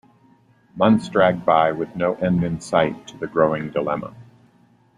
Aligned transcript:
Months 0.75 1.09
dragged 1.09 1.45
by 1.45 1.71
with 1.73 1.95
no 1.95 2.15
end 2.15 2.43
in 2.43 2.59
sight 2.59 3.05
to 3.09 3.17
the 3.19 3.27
growing 3.27 3.69
dilemma. 3.69 4.15